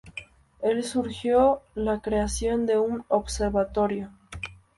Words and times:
Él 0.63 0.83
sugirió 0.83 1.61
la 1.75 1.99
creación 2.01 2.65
de 2.65 2.79
un 2.79 3.05
observatorio. 3.07 4.09